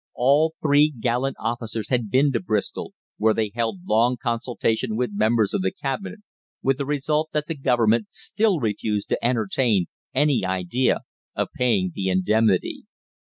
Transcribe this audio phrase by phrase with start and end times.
[0.15, 5.17] All three gallant officers had been to Bristol, where they held long consultation with the
[5.17, 6.21] members of the Cabinet,
[6.63, 11.01] with the result that the Government still refused to entertain any idea
[11.35, 12.85] of paying the indemnity.